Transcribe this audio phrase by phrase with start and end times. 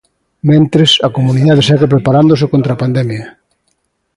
[0.49, 3.25] Mentres, a comunidade segue preparándose contra a pandemia.